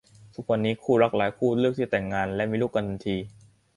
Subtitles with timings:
[0.35, 3.17] ทุกวันนี้มีคู่รักหลายคู่ที่เลือกแต่งงานและมีลูกกันทันที